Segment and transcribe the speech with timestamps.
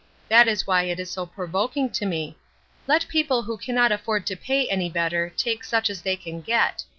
[0.29, 2.35] That is why it is so provoking to me.
[2.87, 6.83] Let people who cannot afford to pay any better take such as they can get.